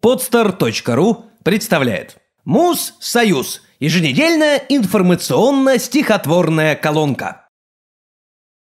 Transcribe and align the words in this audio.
Podster.ru 0.00 1.24
представляет 1.42 2.18
Муз-Союз. 2.44 3.62
Еженедельная 3.80 4.58
информационно-стихотворная 4.68 6.76
колонка. 6.76 7.48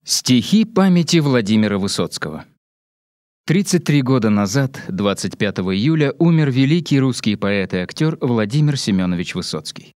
Стихи 0.03 0.65
памяти 0.65 1.17
Владимира 1.17 1.79
Высоцкого. 1.79 2.45
33 3.47 4.03
года 4.03 4.29
назад, 4.29 4.83
25 4.87 5.59
июля, 5.59 6.13
умер 6.19 6.51
великий 6.51 6.99
русский 6.99 7.35
поэт 7.35 7.73
и 7.73 7.77
актер 7.77 8.19
Владимир 8.21 8.77
Семенович 8.77 9.33
Высоцкий. 9.35 9.93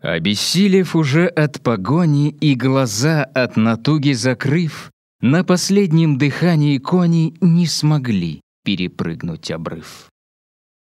Обессилев 0.00 0.94
уже 0.94 1.26
от 1.26 1.60
погони 1.60 2.30
и 2.30 2.54
глаза 2.54 3.24
от 3.24 3.56
натуги 3.56 4.12
закрыв, 4.12 4.92
на 5.20 5.42
последнем 5.42 6.18
дыхании 6.18 6.78
кони 6.78 7.34
не 7.40 7.66
смогли 7.66 8.43
перепрыгнуть 8.64 9.50
обрыв. 9.50 10.08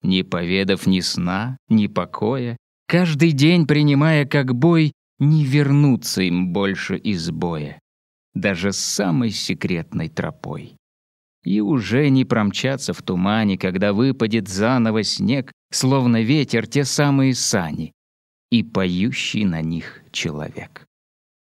Не 0.01 0.23
поведав 0.23 0.87
ни 0.87 0.99
сна, 0.99 1.57
ни 1.69 1.87
покоя, 1.87 2.57
каждый 2.87 3.31
день 3.31 3.65
принимая 3.65 4.25
как 4.25 4.53
бой, 4.53 4.93
не 5.19 5.45
вернуться 5.45 6.21
им 6.21 6.53
больше 6.53 6.97
из 6.97 7.31
боя, 7.31 7.79
даже 8.33 8.71
с 8.71 8.77
самой 8.77 9.31
секретной 9.31 10.09
тропой. 10.09 10.75
И 11.43 11.61
уже 11.61 12.09
не 12.09 12.25
промчаться 12.25 12.93
в 12.93 13.01
тумане, 13.01 13.57
когда 13.57 13.93
выпадет 13.93 14.47
заново 14.47 15.03
снег, 15.03 15.51
словно 15.71 16.21
ветер 16.21 16.67
те 16.67 16.83
самые 16.83 17.33
сани, 17.33 17.93
и 18.51 18.63
поющий 18.63 19.45
на 19.45 19.61
них 19.61 20.01
человек. 20.11 20.85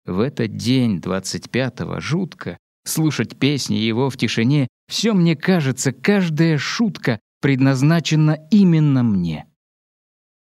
В 0.05 0.21
этот 0.21 0.57
день, 0.57 0.99
25-го, 0.99 2.01
жутко, 2.01 2.59
слушать 2.85 3.39
песни 3.39 3.77
его 3.77 4.11
в 4.11 4.16
тишине, 4.16 4.66
все 4.92 5.14
мне 5.14 5.34
кажется, 5.34 5.91
каждая 5.91 6.59
шутка 6.59 7.19
предназначена 7.41 8.46
именно 8.51 9.02
мне. 9.02 9.46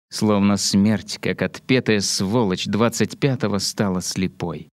Словно 0.09 0.57
смерть, 0.57 1.19
как 1.21 1.43
отпетая 1.43 1.99
сволочь, 1.99 2.67
двадцать 2.67 3.19
пятого 3.19 3.59
стала 3.59 4.01
слепой. 4.01 4.69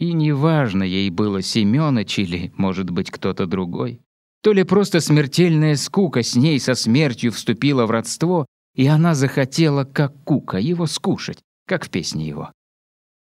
И 0.00 0.12
неважно 0.12 0.82
ей 0.82 1.08
было 1.10 1.40
Семёныч 1.40 2.18
или, 2.18 2.52
может 2.56 2.90
быть, 2.90 3.12
кто-то 3.12 3.46
другой. 3.46 4.00
То 4.42 4.52
ли 4.52 4.64
просто 4.64 4.98
смертельная 4.98 5.76
скука 5.76 6.24
с 6.24 6.34
ней 6.34 6.58
со 6.58 6.74
смертью 6.74 7.30
вступила 7.30 7.86
в 7.86 7.92
родство, 7.92 8.44
и 8.74 8.88
она 8.88 9.14
захотела, 9.14 9.84
как 9.84 10.24
кука, 10.24 10.58
его 10.58 10.86
скушать, 10.86 11.38
как 11.64 11.84
в 11.84 11.90
песне 11.90 12.26
его. 12.26 12.52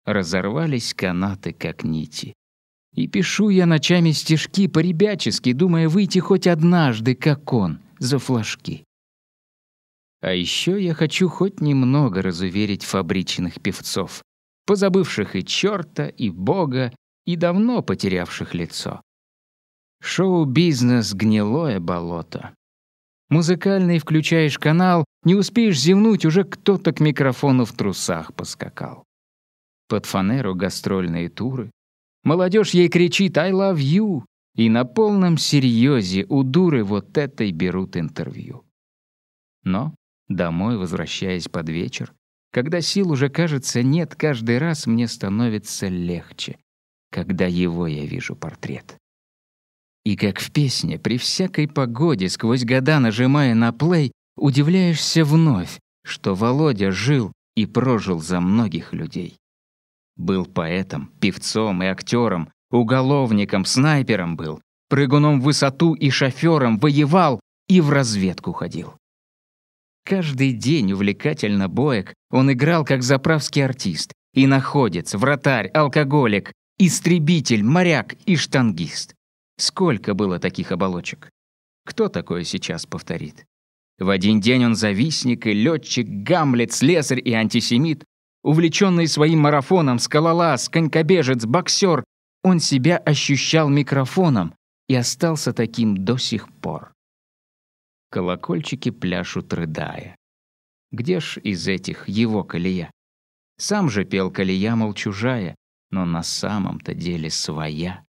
Разорвались 0.04 0.94
канаты, 0.94 1.52
как 1.52 1.84
нити. 1.84 2.34
И 2.94 3.08
пишу 3.08 3.48
я 3.48 3.66
ночами 3.66 4.12
стишки 4.12 4.68
по-ребячески, 4.68 5.52
думая 5.52 5.88
выйти 5.88 6.20
хоть 6.20 6.46
однажды, 6.46 7.14
как 7.14 7.52
он, 7.52 7.80
за 7.98 8.18
флажки. 8.18 8.84
А 10.20 10.32
еще 10.32 10.82
я 10.82 10.94
хочу 10.94 11.28
хоть 11.28 11.60
немного 11.60 12.22
разуверить 12.22 12.84
фабричных 12.84 13.60
певцов, 13.60 14.22
позабывших 14.66 15.36
и 15.36 15.44
черта, 15.44 16.06
и 16.06 16.30
бога, 16.30 16.94
и 17.26 17.36
давно 17.36 17.82
потерявших 17.82 18.54
лицо. 18.54 19.02
Шоу-бизнес— 20.00 21.12
гнилое 21.14 21.80
болото. 21.80 22.54
Музыкальный 23.28 23.98
включаешь 23.98 24.58
канал, 24.58 25.04
не 25.24 25.34
успеешь 25.34 25.80
зевнуть, 25.80 26.24
уже 26.24 26.44
кто-то 26.44 26.92
к 26.92 27.00
микрофону 27.00 27.64
в 27.64 27.72
трусах 27.72 28.34
поскакал. 28.34 29.04
Под 29.88 30.06
фанеру 30.06 30.54
гастрольные 30.54 31.28
туры, 31.28 31.70
Молодежь 32.24 32.70
ей 32.70 32.88
кричит 32.88 33.36
«I 33.36 33.52
love 33.52 33.76
you», 33.76 34.24
и 34.54 34.70
на 34.70 34.84
полном 34.84 35.36
серьезе 35.36 36.24
у 36.28 36.42
дуры 36.42 36.82
вот 36.82 37.18
этой 37.18 37.52
берут 37.52 37.96
интервью. 37.96 38.64
Но, 39.62 39.94
домой 40.28 40.78
возвращаясь 40.78 41.48
под 41.48 41.68
вечер, 41.68 42.14
когда 42.50 42.80
сил 42.80 43.10
уже, 43.10 43.28
кажется, 43.28 43.82
нет, 43.82 44.14
каждый 44.14 44.58
раз 44.58 44.86
мне 44.86 45.06
становится 45.06 45.88
легче, 45.88 46.56
когда 47.10 47.46
его 47.46 47.86
я 47.86 48.06
вижу 48.06 48.36
портрет. 48.36 48.96
И 50.04 50.16
как 50.16 50.38
в 50.38 50.52
песне, 50.52 50.98
при 50.98 51.18
всякой 51.18 51.66
погоде, 51.66 52.28
сквозь 52.28 52.64
года 52.64 53.00
нажимая 53.00 53.54
на 53.54 53.72
плей, 53.72 54.12
удивляешься 54.36 55.24
вновь, 55.24 55.78
что 56.04 56.34
Володя 56.34 56.90
жил 56.90 57.32
и 57.56 57.66
прожил 57.66 58.20
за 58.20 58.40
многих 58.40 58.92
людей. 58.92 59.36
Был 60.16 60.46
поэтом, 60.46 61.12
певцом 61.20 61.82
и 61.82 61.86
актером, 61.86 62.50
уголовником, 62.70 63.64
снайпером 63.64 64.36
был, 64.36 64.60
прыгуном 64.88 65.40
в 65.40 65.44
высоту 65.44 65.94
и 65.94 66.10
шофером, 66.10 66.78
воевал 66.78 67.40
и 67.68 67.80
в 67.80 67.90
разведку 67.90 68.52
ходил. 68.52 68.94
Каждый 70.04 70.52
день 70.52 70.92
увлекательно 70.92 71.68
боек 71.68 72.14
он 72.30 72.52
играл 72.52 72.84
как 72.84 73.02
заправский 73.02 73.64
артист, 73.64 74.12
и 74.34 74.46
находец, 74.46 75.14
вратарь, 75.14 75.68
алкоголик, 75.68 76.52
истребитель, 76.78 77.64
моряк 77.64 78.14
и 78.26 78.36
штангист. 78.36 79.14
Сколько 79.56 80.14
было 80.14 80.38
таких 80.38 80.72
оболочек? 80.72 81.30
Кто 81.86 82.08
такое 82.08 82.44
сейчас 82.44 82.86
повторит? 82.86 83.44
В 83.98 84.08
один 84.08 84.40
день 84.40 84.64
он 84.64 84.74
завистник 84.74 85.46
и 85.46 85.52
летчик, 85.52 86.06
гамлет, 86.06 86.72
слесарь 86.72 87.20
и 87.24 87.32
антисемит, 87.32 88.04
Увлеченный 88.44 89.08
своим 89.08 89.40
марафоном, 89.40 89.98
скалолаз, 89.98 90.68
конькобежец, 90.68 91.46
боксер, 91.46 92.04
он 92.42 92.60
себя 92.60 92.98
ощущал 92.98 93.70
микрофоном 93.70 94.54
и 94.86 94.94
остался 94.94 95.54
таким 95.54 96.04
до 96.04 96.18
сих 96.18 96.52
пор. 96.60 96.92
Колокольчики 98.10 98.90
пляшут, 98.90 99.54
рыдая. 99.54 100.14
Где 100.92 101.20
ж 101.20 101.38
из 101.38 101.66
этих 101.66 102.06
его 102.06 102.44
колея? 102.44 102.90
Сам 103.56 103.88
же 103.88 104.04
пел 104.04 104.30
колея, 104.30 104.76
мол, 104.76 104.92
чужая, 104.92 105.54
но 105.90 106.04
на 106.04 106.22
самом-то 106.22 106.92
деле 106.92 107.30
своя. 107.30 108.04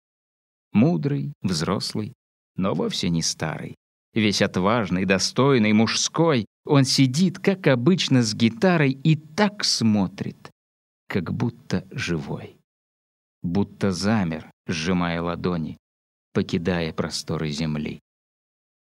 Мудрый, 0.72 1.32
взрослый, 1.42 2.14
но 2.54 2.74
вовсе 2.74 3.08
не 3.08 3.22
старый. 3.22 3.74
Весь 4.14 4.42
отважный, 4.42 5.06
достойный, 5.06 5.72
мужской, 5.72 6.46
он 6.70 6.84
сидит, 6.84 7.40
как 7.40 7.66
обычно, 7.66 8.22
с 8.22 8.32
гитарой 8.32 8.92
и 8.92 9.16
так 9.16 9.64
смотрит, 9.64 10.50
как 11.08 11.32
будто 11.34 11.84
живой. 11.90 12.60
Будто 13.42 13.90
замер, 13.90 14.48
сжимая 14.68 15.20
ладони, 15.20 15.78
покидая 16.32 16.92
просторы 16.92 17.50
земли. 17.50 17.98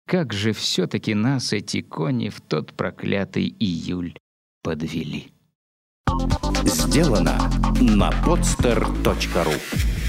Как 0.07 0.35
же 0.35 0.53
все-таки 0.53 1.15
нас 1.15 1.55
эти 1.55 1.81
кони 1.81 2.29
в 2.29 2.43
тот 2.43 2.75
проклятый 2.75 3.49
июль 3.59 4.15
подвели. 4.63 5.33
Сделано 6.65 7.39
на 7.81 8.11
podster.ru 8.11 10.00